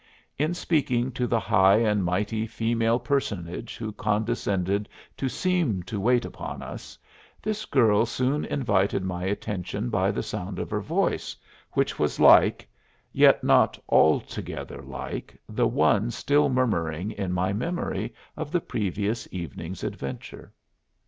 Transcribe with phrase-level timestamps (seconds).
[0.39, 6.25] In speaking to the high and mighty female personage who condescended to seem to wait
[6.25, 6.97] upon us,
[7.39, 11.35] this girl soon invited my attention by the sound of her voice,
[11.73, 12.67] which was like,
[13.13, 19.83] yet not altogether like, the one still murmuring in my memory of the previous evening's
[19.83, 20.51] adventure.